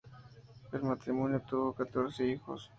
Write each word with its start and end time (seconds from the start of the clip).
El 0.71 0.81
matrimonio 0.81 1.41
tuvo 1.47 1.73
catorce 1.75 2.25
hijos. 2.27 2.67